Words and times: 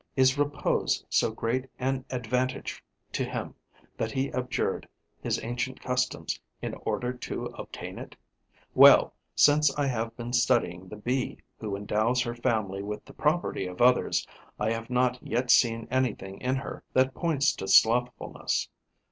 Is 0.15 0.35
repose 0.35 1.05
so 1.11 1.29
great 1.29 1.69
an 1.77 2.05
advantage 2.09 2.83
to 3.11 3.23
him 3.23 3.53
that 3.97 4.11
he 4.11 4.33
abjured 4.33 4.87
his 5.21 5.39
ancient 5.43 5.79
customs 5.79 6.39
in 6.59 6.73
order 6.87 7.13
to 7.13 7.45
obtain 7.55 7.99
it? 7.99 8.15
Well, 8.73 9.13
since 9.35 9.71
I 9.75 9.85
have 9.85 10.17
been 10.17 10.33
studying 10.33 10.87
the 10.87 10.95
Bee 10.95 11.37
who 11.59 11.75
endows 11.75 12.23
her 12.23 12.33
family 12.33 12.81
with 12.81 13.05
the 13.05 13.13
property 13.13 13.67
of 13.67 13.79
others, 13.79 14.25
I 14.59 14.71
have 14.71 14.89
not 14.89 15.21
yet 15.21 15.51
seen 15.51 15.87
anything 15.91 16.41
in 16.41 16.55
her 16.55 16.83
that 16.93 17.13
points 17.13 17.53
to 17.57 17.67
slothfulness. 17.67 18.69